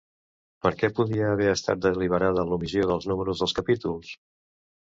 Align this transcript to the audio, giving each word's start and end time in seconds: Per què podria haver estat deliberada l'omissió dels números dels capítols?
Per 0.65 0.71
què 0.79 0.89
podria 0.99 1.27
haver 1.33 1.51
estat 1.51 1.83
deliberada 1.87 2.47
l'omissió 2.49 2.89
dels 2.93 3.09
números 3.13 3.45
dels 3.45 3.57
capítols? 3.61 4.19